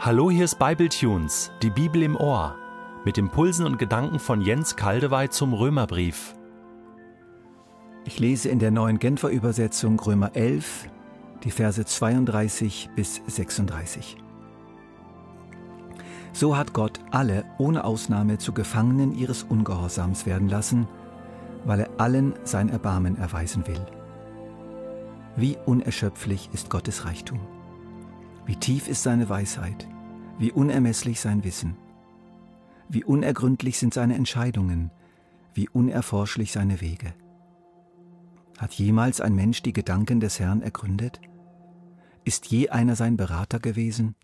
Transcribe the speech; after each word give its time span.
Hallo, 0.00 0.30
hier 0.30 0.44
ist 0.44 0.60
Bibletunes, 0.60 1.50
die 1.60 1.70
Bibel 1.70 2.04
im 2.04 2.14
Ohr, 2.14 2.54
mit 3.04 3.18
Impulsen 3.18 3.66
und 3.66 3.80
Gedanken 3.80 4.20
von 4.20 4.40
Jens 4.40 4.76
Kaldewey 4.76 5.28
zum 5.28 5.52
Römerbrief. 5.52 6.36
Ich 8.04 8.20
lese 8.20 8.48
in 8.48 8.60
der 8.60 8.70
neuen 8.70 9.00
Genfer 9.00 9.30
Übersetzung 9.30 9.98
Römer 9.98 10.36
11, 10.36 10.88
die 11.42 11.50
Verse 11.50 11.84
32 11.84 12.90
bis 12.94 13.20
36. 13.26 14.16
So 16.32 16.56
hat 16.56 16.74
Gott 16.74 17.00
alle 17.10 17.44
ohne 17.58 17.82
Ausnahme 17.82 18.38
zu 18.38 18.52
Gefangenen 18.52 19.18
ihres 19.18 19.42
Ungehorsams 19.42 20.26
werden 20.26 20.48
lassen, 20.48 20.86
weil 21.64 21.80
er 21.80 21.90
allen 21.98 22.34
sein 22.44 22.68
Erbarmen 22.68 23.18
erweisen 23.18 23.66
will. 23.66 23.84
Wie 25.34 25.58
unerschöpflich 25.66 26.50
ist 26.52 26.70
Gottes 26.70 27.04
Reichtum. 27.04 27.40
Wie 28.48 28.56
tief 28.56 28.88
ist 28.88 29.02
seine 29.02 29.28
Weisheit, 29.28 29.86
wie 30.38 30.52
unermesslich 30.52 31.20
sein 31.20 31.44
Wissen. 31.44 31.76
Wie 32.88 33.04
unergründlich 33.04 33.78
sind 33.78 33.92
seine 33.92 34.14
Entscheidungen, 34.14 34.90
wie 35.52 35.68
unerforschlich 35.68 36.50
seine 36.50 36.80
Wege. 36.80 37.12
Hat 38.56 38.72
jemals 38.72 39.20
ein 39.20 39.34
Mensch 39.34 39.62
die 39.62 39.74
Gedanken 39.74 40.18
des 40.18 40.40
Herrn 40.40 40.62
ergründet? 40.62 41.20
Ist 42.24 42.46
je 42.46 42.70
einer 42.70 42.96
sein 42.96 43.18
Berater 43.18 43.60
gewesen? 43.60 44.14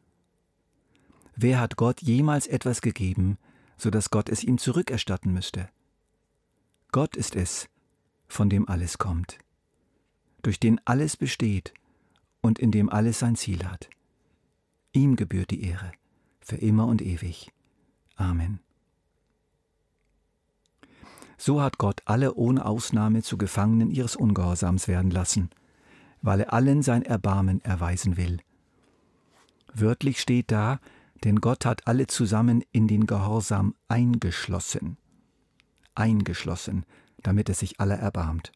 Wer 1.36 1.60
hat 1.60 1.76
Gott 1.76 2.00
jemals 2.00 2.46
etwas 2.46 2.80
gegeben, 2.80 3.36
so 3.76 3.90
dass 3.90 4.08
Gott 4.08 4.30
es 4.30 4.42
ihm 4.42 4.56
zurückerstatten 4.56 5.34
müsste? 5.34 5.68
Gott 6.92 7.14
ist 7.14 7.36
es, 7.36 7.68
von 8.26 8.48
dem 8.48 8.70
alles 8.70 8.96
kommt, 8.96 9.36
durch 10.40 10.58
den 10.58 10.80
alles 10.86 11.18
besteht 11.18 11.74
und 12.40 12.58
in 12.58 12.70
dem 12.70 12.88
alles 12.88 13.18
sein 13.18 13.36
Ziel 13.36 13.66
hat. 13.66 13.90
Ihm 14.94 15.16
gebührt 15.16 15.50
die 15.50 15.64
Ehre, 15.64 15.90
für 16.40 16.56
immer 16.56 16.86
und 16.86 17.02
ewig. 17.02 17.52
Amen. 18.14 18.60
So 21.36 21.60
hat 21.60 21.78
Gott 21.78 22.00
alle 22.04 22.34
ohne 22.34 22.64
Ausnahme 22.64 23.22
zu 23.22 23.36
Gefangenen 23.36 23.90
ihres 23.90 24.14
Ungehorsams 24.14 24.86
werden 24.86 25.10
lassen, 25.10 25.50
weil 26.22 26.40
er 26.40 26.52
allen 26.52 26.82
sein 26.82 27.02
Erbarmen 27.02 27.60
erweisen 27.64 28.16
will. 28.16 28.38
Wörtlich 29.74 30.20
steht 30.20 30.52
da, 30.52 30.78
denn 31.24 31.40
Gott 31.40 31.66
hat 31.66 31.88
alle 31.88 32.06
zusammen 32.06 32.62
in 32.70 32.86
den 32.86 33.06
Gehorsam 33.06 33.74
eingeschlossen. 33.88 34.96
Eingeschlossen, 35.96 36.86
damit 37.18 37.48
er 37.48 37.56
sich 37.56 37.80
aller 37.80 37.98
erbarmt. 37.98 38.52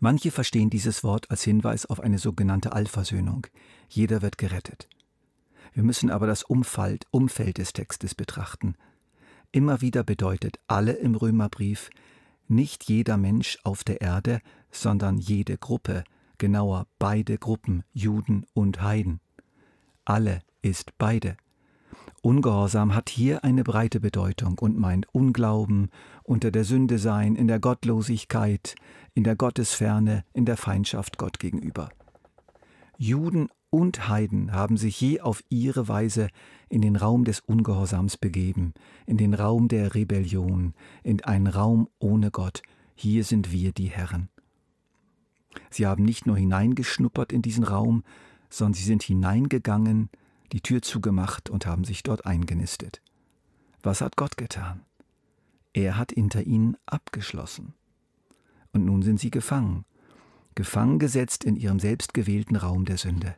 Manche 0.00 0.30
verstehen 0.30 0.70
dieses 0.70 1.04
Wort 1.04 1.30
als 1.30 1.42
Hinweis 1.42 1.84
auf 1.84 2.00
eine 2.00 2.18
sogenannte 2.18 2.72
Allversöhnung. 2.72 3.46
Jeder 3.90 4.22
wird 4.22 4.38
gerettet. 4.38 4.88
Wir 5.72 5.82
müssen 5.82 6.10
aber 6.10 6.26
das 6.26 6.42
Umfeld, 6.42 7.06
Umfeld 7.10 7.58
des 7.58 7.72
Textes 7.72 8.14
betrachten. 8.14 8.74
Immer 9.52 9.80
wieder 9.80 10.04
bedeutet 10.04 10.58
alle 10.66 10.92
im 10.92 11.14
Römerbrief 11.14 11.90
nicht 12.48 12.84
jeder 12.84 13.16
Mensch 13.16 13.58
auf 13.64 13.84
der 13.84 14.00
Erde, 14.00 14.40
sondern 14.70 15.18
jede 15.18 15.56
Gruppe, 15.56 16.04
genauer 16.38 16.86
beide 16.98 17.38
Gruppen, 17.38 17.84
Juden 17.92 18.44
und 18.52 18.82
Heiden. 18.82 19.20
Alle 20.04 20.42
ist 20.60 20.96
beide. 20.98 21.36
Ungehorsam 22.20 22.94
hat 22.94 23.08
hier 23.08 23.44
eine 23.44 23.64
breite 23.64 24.00
Bedeutung 24.00 24.58
und 24.58 24.78
meint 24.78 25.06
Unglauben, 25.12 25.90
unter 26.22 26.50
der 26.50 26.64
Sünde 26.64 26.98
sein, 26.98 27.36
in 27.36 27.48
der 27.48 27.58
Gottlosigkeit, 27.58 28.74
in 29.14 29.24
der 29.24 29.36
Gottesferne, 29.36 30.24
in 30.32 30.44
der 30.44 30.56
Feindschaft 30.56 31.18
Gott 31.18 31.38
gegenüber. 31.38 31.90
Juden 32.96 33.48
und 33.72 34.06
Heiden 34.08 34.52
haben 34.52 34.76
sich 34.76 35.00
je 35.00 35.20
auf 35.20 35.42
ihre 35.48 35.88
Weise 35.88 36.28
in 36.68 36.82
den 36.82 36.94
Raum 36.94 37.24
des 37.24 37.40
Ungehorsams 37.40 38.18
begeben, 38.18 38.74
in 39.06 39.16
den 39.16 39.32
Raum 39.32 39.68
der 39.68 39.94
Rebellion, 39.94 40.74
in 41.02 41.24
einen 41.24 41.46
Raum 41.46 41.88
ohne 41.98 42.30
Gott. 42.30 42.62
Hier 42.94 43.24
sind 43.24 43.50
wir 43.50 43.72
die 43.72 43.88
Herren. 43.88 44.28
Sie 45.70 45.86
haben 45.86 46.04
nicht 46.04 46.26
nur 46.26 46.36
hineingeschnuppert 46.36 47.32
in 47.32 47.40
diesen 47.40 47.64
Raum, 47.64 48.04
sondern 48.50 48.74
sie 48.74 48.84
sind 48.84 49.02
hineingegangen, 49.02 50.10
die 50.52 50.60
Tür 50.60 50.82
zugemacht 50.82 51.48
und 51.48 51.64
haben 51.64 51.84
sich 51.84 52.02
dort 52.02 52.26
eingenistet. 52.26 53.00
Was 53.82 54.02
hat 54.02 54.16
Gott 54.16 54.36
getan? 54.36 54.82
Er 55.72 55.96
hat 55.96 56.12
hinter 56.12 56.42
ihnen 56.42 56.76
abgeschlossen. 56.84 57.72
Und 58.74 58.84
nun 58.84 59.00
sind 59.00 59.18
sie 59.18 59.30
gefangen, 59.30 59.86
gefangen 60.54 60.98
gesetzt 60.98 61.44
in 61.44 61.56
ihrem 61.56 61.80
selbstgewählten 61.80 62.56
Raum 62.56 62.84
der 62.84 62.98
Sünde. 62.98 63.34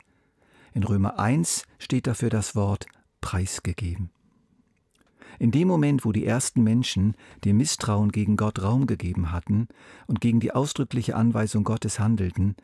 In 0.75 0.83
Römer 0.83 1.21
1 1.21 1.67
steht 1.79 2.09
dafür 2.09 2.31
das 2.31 2.57
Wort 2.57 2.87
preisgegeben. 3.21 4.11
In 5.39 5.53
dem 5.53 5.69
Moment, 5.69 6.05
wo 6.05 6.11
die 6.11 6.27
ersten 6.27 6.65
Menschen 6.65 7.17
dem 7.45 7.59
Misstrauen 7.59 8.11
gegen 8.11 8.37
Gott 8.37 8.61
Raum 8.61 8.87
gegeben 8.89 9.31
hatten 9.31 9.69
und 10.09 10.21
gegen 10.21 10.41
die 10.41 10.53
ausdrückliche 10.53 11.15
Anweisung 11.15 11.63
Gottes 11.63 12.01
handelten, 12.01 12.57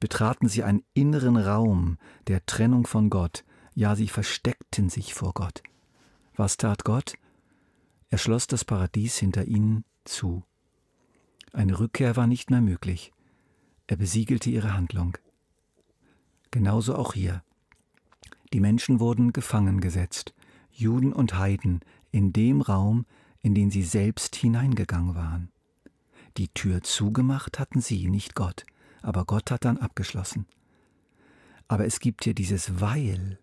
betraten 0.00 0.48
sie 0.48 0.64
einen 0.64 0.82
inneren 0.92 1.36
Raum 1.36 1.98
der 2.26 2.44
Trennung 2.46 2.84
von 2.84 3.10
Gott, 3.10 3.44
ja 3.74 3.94
sie 3.94 4.08
versteckten 4.08 4.88
sich 4.88 5.14
vor 5.14 5.32
Gott. 5.32 5.62
Was 6.34 6.56
tat 6.56 6.84
Gott? 6.84 7.14
Er 8.08 8.18
schloss 8.18 8.48
das 8.48 8.64
Paradies 8.64 9.16
hinter 9.18 9.44
ihnen 9.44 9.84
zu. 10.04 10.42
Eine 11.52 11.78
Rückkehr 11.78 12.16
war 12.16 12.26
nicht 12.26 12.50
mehr 12.50 12.60
möglich. 12.60 13.12
Er 13.86 13.96
besiegelte 13.96 14.50
ihre 14.50 14.74
Handlung. 14.74 15.16
Genauso 16.50 16.96
auch 16.96 17.14
hier. 17.14 17.42
Die 18.52 18.60
Menschen 18.60 19.00
wurden 19.00 19.32
gefangen 19.32 19.80
gesetzt, 19.80 20.34
Juden 20.70 21.12
und 21.12 21.38
Heiden, 21.38 21.80
in 22.10 22.32
dem 22.32 22.60
Raum, 22.60 23.06
in 23.40 23.54
den 23.54 23.70
sie 23.70 23.82
selbst 23.82 24.36
hineingegangen 24.36 25.14
waren. 25.14 25.50
Die 26.36 26.48
Tür 26.48 26.82
zugemacht 26.82 27.58
hatten 27.58 27.80
sie, 27.80 28.08
nicht 28.08 28.34
Gott, 28.34 28.64
aber 29.00 29.24
Gott 29.24 29.50
hat 29.50 29.64
dann 29.64 29.78
abgeschlossen. 29.78 30.46
Aber 31.66 31.86
es 31.86 31.98
gibt 31.98 32.24
hier 32.24 32.34
dieses 32.34 32.80
Weil. 32.80 33.38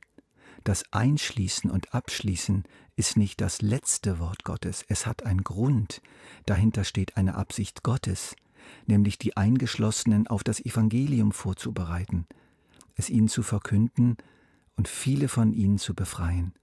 Das 0.64 0.84
Einschließen 0.92 1.72
und 1.72 1.94
Abschließen 1.94 2.64
ist 2.96 3.18
nicht 3.18 3.42
das 3.42 3.62
letzte 3.62 4.20
Wort 4.20 4.44
Gottes, 4.44 4.86
es 4.88 5.08
hat 5.08 5.26
einen 5.26 5.44
Grund, 5.44 6.02
dahinter 6.46 6.84
steht 6.84 7.18
eine 7.18 7.36
Absicht 7.36 7.82
Gottes, 7.82 8.36
nämlich 8.86 9.18
die 9.18 9.38
Eingeschlossenen 9.38 10.28
auf 10.28 10.44
das 10.44 10.64
Evangelium 10.64 11.32
vorzubereiten, 11.32 12.28
es 12.96 13.10
ihnen 13.10 13.30
zu 13.30 13.42
verkünden 13.42 14.18
und 14.80 14.88
viele 14.88 15.28
von 15.28 15.52
ihnen 15.52 15.78
zu 15.78 15.94
befreien. 15.94 16.54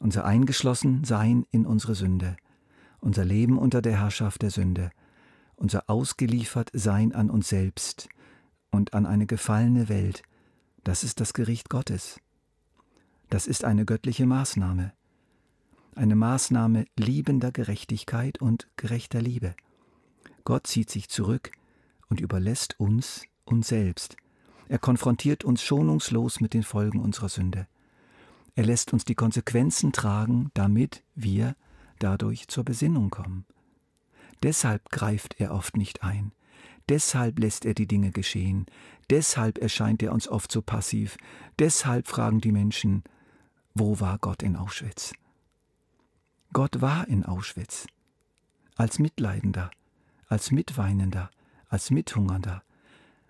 Unser 0.00 0.24
Eingeschlossensein 0.24 1.44
in 1.50 1.66
unsere 1.66 1.94
Sünde, 1.94 2.38
unser 2.98 3.26
Leben 3.26 3.58
unter 3.58 3.82
der 3.82 4.00
Herrschaft 4.00 4.40
der 4.40 4.48
Sünde, 4.48 4.90
unser 5.54 5.90
Ausgeliefertsein 5.90 7.12
an 7.12 7.28
uns 7.28 7.50
selbst 7.50 8.08
und 8.70 8.94
an 8.94 9.04
eine 9.04 9.26
gefallene 9.26 9.90
Welt, 9.90 10.22
das 10.82 11.04
ist 11.04 11.20
das 11.20 11.34
Gericht 11.34 11.68
Gottes. 11.68 12.18
Das 13.28 13.46
ist 13.46 13.64
eine 13.64 13.84
göttliche 13.84 14.24
Maßnahme, 14.24 14.94
eine 15.94 16.16
Maßnahme 16.16 16.86
liebender 16.96 17.52
Gerechtigkeit 17.52 18.40
und 18.40 18.66
gerechter 18.78 19.20
Liebe. 19.20 19.54
Gott 20.44 20.66
zieht 20.66 20.88
sich 20.88 21.10
zurück 21.10 21.52
und 22.08 22.18
überlässt 22.18 22.80
uns 22.80 23.26
uns 23.44 23.68
selbst, 23.68 24.16
er 24.68 24.78
konfrontiert 24.78 25.44
uns 25.44 25.62
schonungslos 25.62 26.40
mit 26.40 26.54
den 26.54 26.62
Folgen 26.62 27.00
unserer 27.00 27.28
Sünde. 27.28 27.66
Er 28.54 28.64
lässt 28.64 28.92
uns 28.92 29.04
die 29.04 29.14
Konsequenzen 29.14 29.92
tragen, 29.92 30.50
damit 30.54 31.02
wir 31.14 31.56
dadurch 31.98 32.48
zur 32.48 32.64
Besinnung 32.64 33.10
kommen. 33.10 33.46
Deshalb 34.42 34.90
greift 34.90 35.40
er 35.40 35.52
oft 35.52 35.76
nicht 35.76 36.02
ein. 36.02 36.32
Deshalb 36.88 37.38
lässt 37.38 37.64
er 37.64 37.74
die 37.74 37.86
Dinge 37.86 38.10
geschehen. 38.10 38.66
Deshalb 39.08 39.58
erscheint 39.58 40.02
er 40.02 40.12
uns 40.12 40.28
oft 40.28 40.50
so 40.50 40.62
passiv. 40.62 41.16
Deshalb 41.58 42.08
fragen 42.08 42.40
die 42.40 42.52
Menschen, 42.52 43.04
wo 43.74 44.00
war 44.00 44.18
Gott 44.18 44.42
in 44.42 44.56
Auschwitz? 44.56 45.12
Gott 46.52 46.80
war 46.80 47.08
in 47.08 47.24
Auschwitz. 47.24 47.86
Als 48.76 48.98
Mitleidender, 48.98 49.70
als 50.28 50.50
Mitweinender, 50.50 51.30
als 51.68 51.90
Mithungernder, 51.90 52.62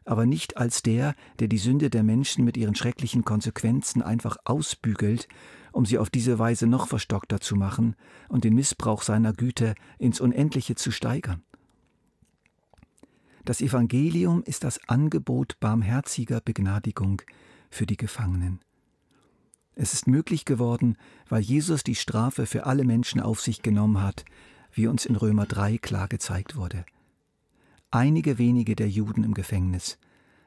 aber 0.05 0.27
nicht 0.27 0.57
als 0.57 0.83
der, 0.83 1.15
der 1.39 1.49
die 1.49 1.59
Sünde 1.59 1.91
der 1.91 2.03
Menschen 2.03 2.45
mit 2.45 2.57
ihren 2.57 2.75
schrecklichen 2.75 3.25
Konsequenzen 3.25 4.03
einfach 4.03 4.37
ausbügelt, 4.45 5.29
um 5.73 5.87
sie 5.87 5.99
auf 5.99 6.11
diese 6.11 6.39
Weise 6.39 6.67
noch 6.67 6.89
verstockter 6.89 7.41
zu 7.41 7.57
machen 7.57 7.97
und 8.29 8.45
den 8.45 8.55
Missbrauch 8.55 9.03
seiner 9.03 9.33
Güte 9.33 9.75
ins 9.99 10.21
Unendliche 10.21 10.75
zu 10.75 10.91
steigern. 10.91 11.43
Das 13.45 13.61
Evangelium 13.61 14.43
ist 14.45 14.63
das 14.63 14.89
Angebot 14.89 15.59
barmherziger 15.59 16.41
Begnadigung 16.41 17.23
für 17.71 17.87
die 17.87 17.97
Gefangenen. 17.97 18.61
Es 19.75 19.95
ist 19.95 20.07
möglich 20.07 20.45
geworden, 20.45 20.97
weil 21.29 21.41
Jesus 21.41 21.83
die 21.83 21.95
Strafe 21.95 22.47
für 22.47 22.67
alle 22.67 22.85
Menschen 22.85 23.21
auf 23.21 23.41
sich 23.41 23.63
genommen 23.63 24.03
hat, 24.03 24.25
wie 24.73 24.87
uns 24.87 25.07
in 25.07 25.17
Römer 25.17 25.47
3 25.47 25.79
klar 25.79 26.09
gezeigt 26.09 26.57
wurde. 26.57 26.85
Einige 27.95 28.39
wenige 28.39 28.75
der 28.75 28.89
Juden 28.89 29.23
im 29.23 29.35
Gefängnis 29.35 29.99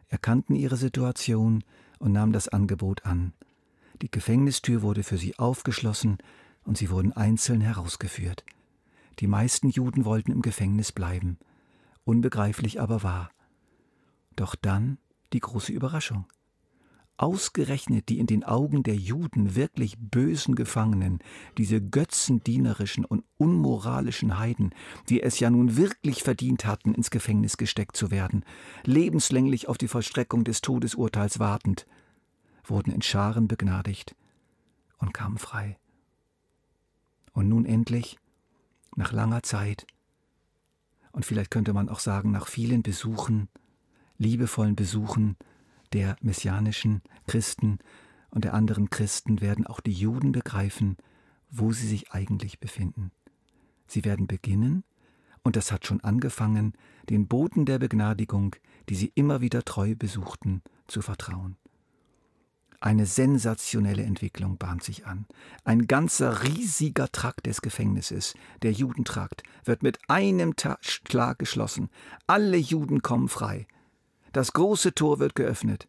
erkannten 0.08 0.56
ihre 0.56 0.78
Situation 0.78 1.64
und 2.00 2.12
nahmen 2.12 2.34
das 2.34 2.48
Angebot 2.48 3.06
an. 3.06 3.34
Die 4.02 4.10
Gefängnistür 4.10 4.82
wurde 4.82 5.04
für 5.04 5.20
sie 5.20 5.38
aufgeschlossen 5.38 6.18
und 6.64 6.76
sie 6.76 6.90
wurden 6.90 7.14
einzeln 7.14 7.62
herausgeführt. 7.62 8.44
Die 9.20 9.28
meisten 9.28 9.70
Juden 9.70 10.06
wollten 10.06 10.32
im 10.32 10.42
Gefängnis 10.42 10.92
bleiben, 10.92 11.38
unbegreiflich 12.04 12.82
aber 12.82 13.04
wahr. 13.04 13.30
Doch 14.36 14.56
dann 14.56 14.98
die 15.32 15.40
große 15.40 15.72
Überraschung. 15.72 16.26
Ausgerechnet 17.18 18.10
die 18.10 18.20
in 18.20 18.28
den 18.28 18.44
Augen 18.44 18.84
der 18.84 18.96
Juden 18.96 19.56
wirklich 19.56 19.98
bösen 19.98 20.54
Gefangenen, 20.56 21.20
diese 21.58 21.80
götzendienerischen 21.82 23.06
und 23.06 23.24
unmoralischen 23.38 24.38
Heiden, 24.38 24.76
die 25.08 25.22
es 25.22 25.40
ja 25.40 25.50
nun 25.50 25.78
wirklich 25.78 26.24
verdient 26.24 26.66
hatten, 26.66 26.94
ins 26.94 27.12
Gefängnis 27.12 27.56
gesteckt 27.56 27.96
zu 27.96 28.12
werden, 28.12 28.44
lebenslänglich 28.84 29.70
auf 29.70 29.78
die 29.78 29.88
Vollstreckung 29.88 30.44
des 30.44 30.60
Todesurteils 30.60 31.40
wartend, 31.40 31.88
wurden 32.66 32.92
in 32.92 33.02
Scharen 33.02 33.48
begnadigt 33.48 34.16
und 34.98 35.14
kamen 35.14 35.38
frei. 35.38 35.78
Und 37.32 37.48
nun 37.48 37.66
endlich, 37.66 38.18
nach 38.98 39.14
langer 39.14 39.44
Zeit, 39.44 39.88
und 41.14 41.26
vielleicht 41.26 41.50
könnte 41.50 41.72
man 41.72 41.88
auch 41.88 42.00
sagen, 42.00 42.32
nach 42.32 42.48
vielen 42.48 42.84
Besuchen, 42.84 43.48
liebevollen 44.18 44.76
Besuchen, 44.76 45.38
der 45.94 46.18
messianischen 46.22 47.02
Christen 47.28 47.80
und 48.30 48.44
der 48.44 48.54
anderen 48.54 48.90
Christen 48.90 49.42
werden 49.42 49.66
auch 49.66 49.80
die 49.80 49.94
Juden 49.94 50.32
begreifen, 50.32 50.98
wo 51.50 51.72
sie 51.72 51.88
sich 51.88 52.12
eigentlich 52.12 52.60
befinden. 52.60 53.12
Sie 53.88 54.04
werden 54.04 54.28
beginnen, 54.28 54.84
und 55.44 55.56
das 55.56 55.72
hat 55.72 55.86
schon 55.86 56.02
angefangen, 56.02 56.74
den 57.10 57.28
Boten 57.28 57.66
der 57.66 57.80
Begnadigung, 57.80 58.56
die 58.90 58.96
sie 58.96 59.12
immer 59.16 59.42
wieder 59.42 59.64
treu 59.64 59.96
besuchten, 59.96 60.62
zu 60.88 61.02
vertrauen. 61.02 61.58
Eine 62.80 63.06
sensationelle 63.06 64.04
Entwicklung 64.04 64.58
bahnt 64.58 64.84
sich 64.84 65.06
an. 65.06 65.26
Ein 65.64 65.88
ganzer 65.88 66.44
riesiger 66.44 67.12
Trakt 67.12 67.46
des 67.46 67.62
Gefängnisses, 67.62 68.36
der 68.62 68.74
Judentrakt, 68.74 69.44
wird 69.64 69.82
mit 69.82 69.98
einem 70.08 70.54
Schlag 70.82 71.40
geschlossen. 71.40 71.90
Alle 72.28 72.58
Juden 72.58 73.02
kommen 73.02 73.30
frei. 73.30 73.66
Das 74.36 74.52
große 74.52 74.94
Tor 74.94 75.20
wird 75.20 75.34
geöffnet, 75.34 75.88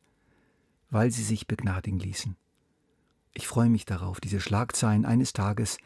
weil 0.88 1.10
sie 1.10 1.24
sich 1.24 1.48
begnadigen 1.48 1.98
ließen. 1.98 2.36
Ich 3.34 3.48
freue 3.48 3.68
mich 3.68 3.86
darauf, 3.86 4.20
diese 4.20 4.40
Schlagzeilen 4.40 5.04
eines 5.04 5.32
Tages 5.32 5.78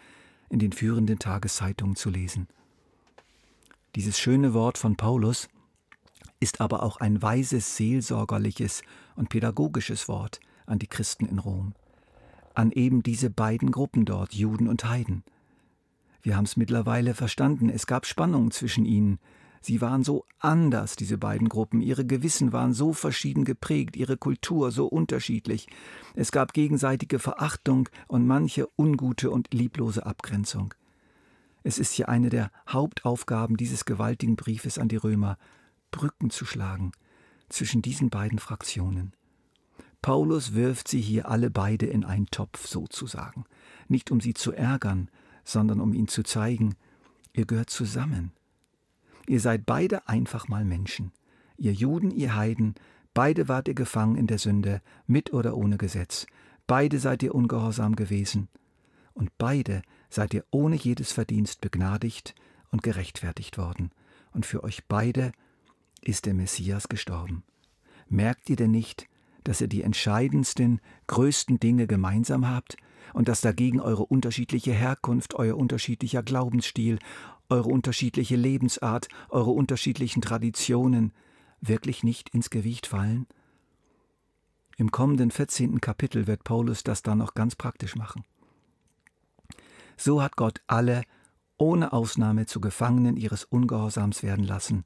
in 0.50 0.58
den 0.58 0.72
führenden 0.72 1.18
Tageszeitungen 1.18 1.96
zu 1.96 2.10
lesen. 2.10 2.48
Dieses 3.94 4.18
schöne 4.18 4.52
Wort 4.52 4.76
von 4.76 4.96
Paulus 4.96 5.48
ist 6.38 6.60
aber 6.60 6.82
auch 6.82 6.98
ein 6.98 7.22
weises, 7.22 7.78
seelsorgerliches 7.78 8.82
und 9.16 9.30
pädagogisches 9.30 10.06
Wort 10.06 10.38
an 10.66 10.78
die 10.78 10.86
Christen 10.86 11.24
in 11.24 11.38
Rom, 11.38 11.72
an 12.52 12.72
eben 12.72 13.02
diese 13.02 13.30
beiden 13.30 13.70
Gruppen 13.70 14.04
dort, 14.04 14.34
Juden 14.34 14.68
und 14.68 14.84
Heiden. 14.84 15.24
Wir 16.20 16.36
haben 16.36 16.44
es 16.44 16.58
mittlerweile 16.58 17.14
verstanden, 17.14 17.70
es 17.70 17.86
gab 17.86 18.04
Spannungen 18.04 18.50
zwischen 18.50 18.84
ihnen, 18.84 19.18
Sie 19.60 19.80
waren 19.82 20.04
so 20.04 20.24
anders, 20.38 20.96
diese 20.96 21.18
beiden 21.18 21.48
Gruppen, 21.48 21.82
ihre 21.82 22.06
Gewissen 22.06 22.52
waren 22.52 22.72
so 22.72 22.94
verschieden 22.94 23.44
geprägt, 23.44 23.94
ihre 23.94 24.16
Kultur 24.16 24.70
so 24.72 24.86
unterschiedlich. 24.86 25.68
Es 26.14 26.32
gab 26.32 26.54
gegenseitige 26.54 27.18
Verachtung 27.18 27.88
und 28.08 28.26
manche 28.26 28.68
ungute 28.78 29.30
und 29.30 29.52
lieblose 29.52 30.06
Abgrenzung. 30.06 30.74
Es 31.62 31.78
ist 31.78 31.92
hier 31.92 32.08
eine 32.08 32.30
der 32.30 32.50
Hauptaufgaben 32.68 33.58
dieses 33.58 33.84
gewaltigen 33.84 34.36
Briefes 34.36 34.78
an 34.78 34.88
die 34.88 34.96
Römer, 34.96 35.36
Brücken 35.90 36.30
zu 36.30 36.46
schlagen 36.46 36.92
zwischen 37.50 37.82
diesen 37.82 38.08
beiden 38.08 38.38
Fraktionen. 38.38 39.12
Paulus 40.00 40.54
wirft 40.54 40.88
sie 40.88 41.00
hier 41.02 41.28
alle 41.28 41.50
beide 41.50 41.84
in 41.84 42.04
einen 42.04 42.26
Topf 42.26 42.66
sozusagen, 42.66 43.44
nicht 43.88 44.10
um 44.10 44.20
sie 44.20 44.32
zu 44.32 44.52
ärgern, 44.52 45.10
sondern 45.44 45.80
um 45.80 45.92
ihnen 45.92 46.08
zu 46.08 46.22
zeigen, 46.22 46.76
ihr 47.34 47.44
gehört 47.44 47.68
zusammen. 47.68 48.32
Ihr 49.30 49.38
seid 49.38 49.64
beide 49.64 50.08
einfach 50.08 50.48
mal 50.48 50.64
Menschen. 50.64 51.12
Ihr 51.56 51.72
Juden, 51.72 52.10
ihr 52.10 52.34
Heiden, 52.34 52.74
beide 53.14 53.46
wart 53.46 53.68
ihr 53.68 53.74
gefangen 53.74 54.16
in 54.16 54.26
der 54.26 54.38
Sünde, 54.38 54.82
mit 55.06 55.32
oder 55.32 55.56
ohne 55.56 55.78
Gesetz. 55.78 56.26
Beide 56.66 56.98
seid 56.98 57.22
ihr 57.22 57.32
ungehorsam 57.32 57.94
gewesen. 57.94 58.48
Und 59.14 59.30
beide 59.38 59.82
seid 60.08 60.34
ihr 60.34 60.44
ohne 60.50 60.74
jedes 60.74 61.12
Verdienst 61.12 61.60
begnadigt 61.60 62.34
und 62.72 62.82
gerechtfertigt 62.82 63.56
worden. 63.56 63.92
Und 64.32 64.46
für 64.46 64.64
euch 64.64 64.88
beide 64.88 65.30
ist 66.00 66.26
der 66.26 66.34
Messias 66.34 66.88
gestorben. 66.88 67.44
Merkt 68.08 68.50
ihr 68.50 68.56
denn 68.56 68.72
nicht, 68.72 69.06
dass 69.44 69.60
ihr 69.60 69.68
die 69.68 69.82
entscheidendsten, 69.82 70.80
größten 71.06 71.60
Dinge 71.60 71.86
gemeinsam 71.86 72.48
habt 72.48 72.76
und 73.14 73.28
dass 73.28 73.42
dagegen 73.42 73.78
eure 73.78 74.06
unterschiedliche 74.06 74.72
Herkunft, 74.72 75.36
euer 75.36 75.56
unterschiedlicher 75.56 76.24
Glaubensstil, 76.24 76.98
eure 77.50 77.68
unterschiedliche 77.68 78.36
Lebensart, 78.36 79.08
eure 79.28 79.50
unterschiedlichen 79.50 80.22
Traditionen 80.22 81.12
wirklich 81.60 82.02
nicht 82.02 82.30
ins 82.30 82.50
Gewicht 82.50 82.86
fallen? 82.86 83.26
Im 84.76 84.90
kommenden 84.90 85.30
14. 85.30 85.80
Kapitel 85.80 86.26
wird 86.26 86.44
Paulus 86.44 86.82
das 86.82 87.02
dann 87.02 87.18
noch 87.18 87.34
ganz 87.34 87.54
praktisch 87.54 87.96
machen. 87.96 88.24
So 89.98 90.22
hat 90.22 90.36
Gott 90.36 90.62
alle 90.66 91.02
ohne 91.58 91.92
Ausnahme 91.92 92.46
zu 92.46 92.60
Gefangenen 92.62 93.18
ihres 93.18 93.44
Ungehorsams 93.44 94.22
werden 94.22 94.46
lassen, 94.46 94.84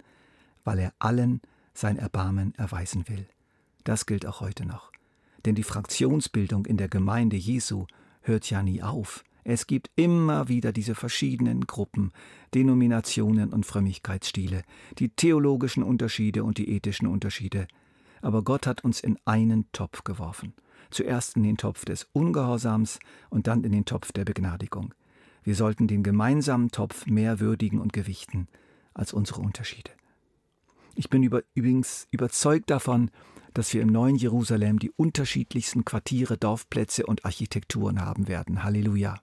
weil 0.65 0.81
er 0.81 0.93
allen 0.99 1.41
sein 1.73 1.99
Erbarmen 1.99 2.53
erweisen 2.57 3.09
will. 3.09 3.29
Das 3.85 4.07
gilt 4.07 4.27
auch 4.27 4.41
heute 4.41 4.67
noch. 4.67 4.91
Denn 5.45 5.55
die 5.55 5.63
Fraktionsbildung 5.63 6.67
in 6.67 6.77
der 6.77 6.89
Gemeinde 6.89 7.37
Jesu 7.37 7.87
hört 8.23 8.51
ja 8.51 8.63
nie 8.63 8.83
auf. 8.83 9.23
Es 9.45 9.67
gibt 9.67 9.91
immer 9.95 10.49
wieder 10.49 10.73
diese 10.73 10.95
verschiedenen 10.95 11.67
Gruppen, 11.67 12.13
Denominationen 12.55 13.53
und 13.53 13.67
Frömmigkeitsstile, 13.67 14.63
die 14.99 15.11
theologischen 15.11 15.83
Unterschiede 15.83 16.45
und 16.45 16.57
die 16.57 16.71
ethischen 16.71 17.07
Unterschiede. 17.07 17.69
Aber 18.23 18.43
Gott 18.43 18.67
hat 18.67 18.85
uns 18.85 19.01
in 19.01 19.19
einen 19.27 19.71
Topf 19.73 20.03
geworfen. 20.03 20.55
Zuerst 20.91 21.37
in 21.37 21.43
den 21.43 21.59
Topf 21.59 21.85
des 21.85 22.09
Ungehorsams 22.13 22.99
und 23.29 23.47
dann 23.47 23.65
in 23.65 23.73
den 23.73 23.85
Topf 23.85 24.13
der 24.13 24.25
Begnadigung. 24.25 24.95
Wir 25.43 25.55
sollten 25.55 25.89
den 25.89 26.03
gemeinsamen 26.03 26.71
Topf 26.71 27.05
mehr 27.05 27.39
würdigen 27.39 27.81
und 27.81 27.93
gewichten 27.93 28.49
als 28.95 29.13
unsere 29.13 29.43
Unterschiede. 29.43 29.91
Ich 30.95 31.11
bin 31.11 31.23
über, 31.23 31.43
übrigens 31.55 32.07
überzeugt 32.11 32.71
davon, 32.71 33.11
dass 33.53 33.75
wir 33.75 33.83
im 33.83 33.89
neuen 33.89 34.17
Jerusalem 34.17 34.79
die 34.79 34.91
unterschiedlichsten 34.91 35.85
Quartiere, 35.85 36.39
Dorfplätze 36.39 37.05
und 37.05 37.25
Architekturen 37.25 38.01
haben 38.01 38.27
werden. 38.27 38.65
Halleluja. 38.65 39.21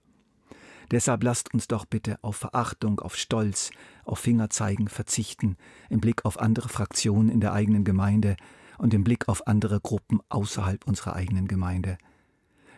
Deshalb 0.92 1.24
lasst 1.24 1.54
uns 1.54 1.68
doch 1.70 1.86
bitte 1.86 2.20
auf 2.22 2.36
Verachtung, 2.36 3.00
auf 3.00 3.16
Stolz, 3.16 3.72
auf 4.04 4.20
Fingerzeigen 4.20 4.90
verzichten, 4.90 5.56
im 5.90 6.02
Blick 6.02 6.26
auf 6.26 6.40
andere 6.40 6.68
Fraktionen 6.68 7.30
in 7.30 7.40
der 7.40 7.54
eigenen 7.54 7.86
Gemeinde 7.86 8.36
und 8.78 8.94
im 8.94 9.06
Blick 9.06 9.30
auf 9.30 9.48
andere 9.48 9.80
Gruppen 9.80 10.20
außerhalb 10.28 10.86
unserer 10.86 11.16
eigenen 11.16 11.48
Gemeinde. 11.48 11.98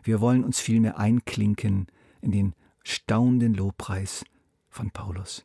Wir 0.03 0.21
wollen 0.21 0.43
uns 0.43 0.59
vielmehr 0.59 0.99
einklinken 0.99 1.87
in 2.21 2.31
den 2.31 2.53
staunenden 2.83 3.55
Lobpreis 3.55 4.23
von 4.69 4.91
Paulus. 4.91 5.41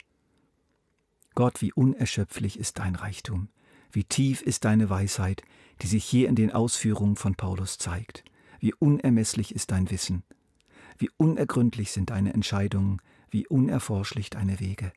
Gott, 1.34 1.62
wie 1.62 1.72
unerschöpflich 1.72 2.58
ist 2.58 2.80
dein 2.80 2.96
Reichtum, 2.96 3.48
wie 3.92 4.04
tief 4.04 4.42
ist 4.42 4.64
deine 4.64 4.90
Weisheit, 4.90 5.42
die 5.80 5.86
sich 5.86 6.04
hier 6.04 6.28
in 6.28 6.34
den 6.34 6.52
Ausführungen 6.52 7.16
von 7.16 7.34
Paulus 7.34 7.78
zeigt, 7.78 8.24
wie 8.58 8.74
unermesslich 8.74 9.54
ist 9.54 9.70
dein 9.70 9.90
Wissen. 9.90 10.22
Wie 10.98 11.10
unergründlich 11.16 11.92
sind 11.92 12.10
deine 12.10 12.34
Entscheidungen, 12.34 13.00
wie 13.30 13.46
unerforschlich 13.46 14.30
deine 14.30 14.60
Wege. 14.60 14.92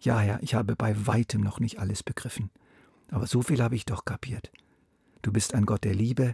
Ja, 0.00 0.20
Herr, 0.20 0.42
ich 0.42 0.54
habe 0.54 0.76
bei 0.76 1.06
weitem 1.06 1.40
noch 1.40 1.58
nicht 1.58 1.78
alles 1.78 2.02
begriffen, 2.02 2.50
aber 3.10 3.26
so 3.26 3.42
viel 3.42 3.62
habe 3.62 3.74
ich 3.74 3.84
doch 3.84 4.04
kapiert. 4.04 4.52
Du 5.22 5.32
bist 5.32 5.54
ein 5.54 5.66
Gott 5.66 5.84
der 5.84 5.94
Liebe, 5.94 6.32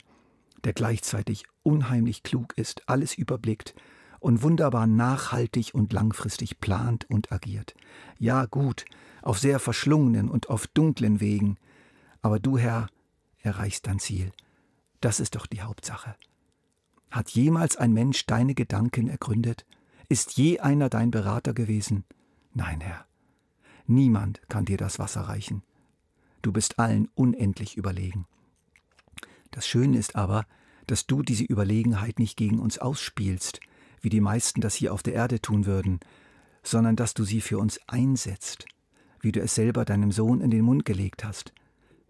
der 0.65 0.73
gleichzeitig 0.73 1.45
unheimlich 1.63 2.23
klug 2.23 2.53
ist, 2.57 2.89
alles 2.89 3.15
überblickt 3.15 3.75
und 4.21 4.43
wunderbar 4.43 4.87
nachhaltig 4.87 5.71
und 5.73 5.93
langfristig 5.93 6.61
plant 6.61 7.09
und 7.09 7.33
agiert. 7.33 7.75
Ja, 8.19 8.47
gut, 8.47 8.85
auf 9.23 9.39
sehr 9.39 9.59
verschlungenen 9.59 10.29
und 10.29 10.49
auf 10.51 10.67
dunklen 10.67 11.21
Wegen, 11.21 11.57
aber 12.21 12.39
du, 12.39 12.59
Herr, 12.59 12.89
erreichst 13.39 13.87
dein 13.87 13.99
Ziel. 13.99 14.33
Das 15.01 15.19
ist 15.19 15.35
doch 15.35 15.47
die 15.47 15.63
Hauptsache. 15.63 16.15
Hat 17.13 17.31
jemals 17.31 17.77
ein 17.77 17.93
Mensch 17.93 18.25
deine 18.25 18.55
Gedanken 18.55 19.07
ergründet? 19.07 19.67
Ist 20.09 20.33
je 20.39 20.61
einer 20.61 20.89
dein 20.89 21.11
Berater 21.11 21.53
gewesen? 21.53 22.05
Nein, 22.55 22.81
Herr. 22.81 23.07
Niemand 23.87 24.41
kann 24.49 24.65
dir 24.65 24.79
das 24.79 24.99
Wasser 24.99 25.21
reichen. 25.21 25.63
Du 26.41 26.53
bist 26.53 26.79
allen 26.79 27.11
unendlich 27.15 27.77
überlegen. 27.77 28.27
Das 29.51 29.67
Schöne 29.67 29.99
ist 29.99 30.17
aber, 30.17 30.47
dass 30.87 31.07
du 31.07 31.23
diese 31.23 31.45
Überlegenheit 31.45 32.19
nicht 32.19 32.39
gegen 32.39 32.59
uns 32.59 32.79
ausspielst, 32.79 33.61
wie 34.01 34.09
die 34.09 34.23
meisten 34.23 34.63
das 34.63 34.75
hier 34.75 34.95
auf 34.95 35.03
der 35.03 35.13
Erde 35.13 35.41
tun 35.41 35.67
würden, 35.67 36.01
sondern 36.63 36.97
dass 36.97 37.13
du 37.13 37.25
sie 37.25 37.43
für 37.43 37.59
uns 37.59 37.79
einsetzt, 37.89 38.65
wie 39.21 39.33
du 39.33 39.41
es 39.43 39.55
selber 39.55 39.85
deinem 39.85 40.13
Sohn 40.13 40.41
in 40.41 40.51
den 40.51 40.65
Mund 40.65 40.87
gelegt 40.87 41.25
hast. 41.25 41.53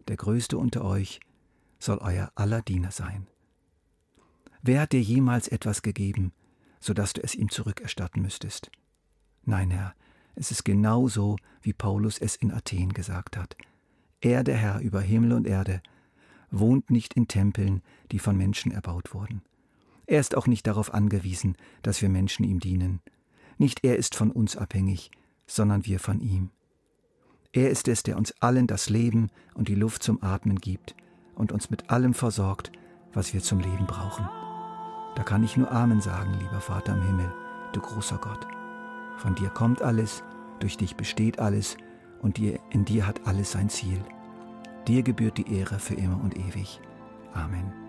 Der 0.07 0.17
Größte 0.17 0.57
unter 0.59 0.85
euch 0.85 1.19
soll 1.81 1.99
euer 1.99 2.31
aller 2.37 2.63
Diener 2.63 2.93
sein. 2.93 3.27
Wer 4.65 4.83
hat 4.83 4.93
dir 4.93 5.03
jemals 5.03 5.49
etwas 5.49 5.83
gegeben, 5.83 6.33
so 6.79 6.95
dass 6.95 7.13
du 7.13 7.23
es 7.23 7.35
ihm 7.35 7.51
zurückerstatten 7.51 8.23
müsstest? 8.23 8.71
Nein, 9.45 9.73
Herr, 9.73 9.95
es 10.37 10.53
ist 10.53 10.65
genau 10.65 11.09
so, 11.09 11.37
wie 11.63 11.73
Paulus 11.73 12.19
es 12.19 12.37
in 12.37 12.53
Athen 12.53 12.93
gesagt 12.93 13.37
hat. 13.37 13.57
Er, 14.21 14.45
der 14.45 14.57
Herr 14.57 14.79
über 14.79 15.01
Himmel 15.01 15.33
und 15.33 15.49
Erde, 15.49 15.83
wohnt 16.53 16.93
nicht 16.93 17.15
in 17.15 17.27
Tempeln, 17.27 17.83
die 18.13 18.21
von 18.21 18.37
Menschen 18.37 18.71
erbaut 18.71 19.15
wurden. 19.15 19.43
Er 20.07 20.21
ist 20.21 20.37
auch 20.37 20.47
nicht 20.47 20.67
darauf 20.69 20.95
angewiesen, 20.95 21.57
dass 21.83 22.01
wir 22.01 22.09
Menschen 22.09 22.45
ihm 22.45 22.61
dienen. 22.61 23.01
Nicht 23.59 23.85
er 23.85 23.97
ist 23.97 24.15
von 24.15 24.31
uns 24.31 24.57
abhängig, 24.57 25.11
sondern 25.45 25.87
wir 25.87 25.99
von 25.99 26.21
ihm. 26.21 26.51
Er 27.53 27.69
ist 27.71 27.89
es, 27.89 28.05
der 28.05 28.17
uns 28.17 28.33
allen 28.41 28.69
das 28.69 28.89
Leben 28.89 29.31
und 29.55 29.67
die 29.67 29.75
Luft 29.75 30.05
zum 30.05 30.23
Atmen 30.23 30.61
gibt 30.61 30.95
und 31.35 31.51
uns 31.51 31.69
mit 31.69 31.91
allem 31.91 32.15
versorgt, 32.15 32.71
was 33.13 33.35
wir 33.35 33.43
zum 33.43 33.59
Leben 33.59 33.87
brauchen. 33.87 34.29
Da 35.15 35.23
kann 35.23 35.43
ich 35.43 35.57
nur 35.57 35.71
Amen 35.71 36.01
sagen, 36.01 36.33
lieber 36.39 36.61
Vater 36.61 36.95
im 36.95 37.03
Himmel, 37.03 37.33
du 37.73 37.81
großer 37.81 38.19
Gott. 38.19 38.47
Von 39.19 39.35
dir 39.35 39.51
kommt 39.51 39.83
alles, 39.83 40.23
durch 40.61 40.77
dich 40.77 40.97
besteht 40.97 41.39
alles 41.39 41.77
und 42.21 42.39
in 42.39 42.85
dir 42.85 43.07
hat 43.07 43.27
alles 43.27 43.53
sein 43.53 43.69
Ziel. 43.69 44.01
Dir 44.89 45.03
gebührt 45.03 45.39
die 45.39 45.55
Ehre 45.55 45.79
für 45.79 45.95
immer 45.95 46.21
und 46.23 46.37
ewig. 46.37 46.81
Amen. 47.35 47.82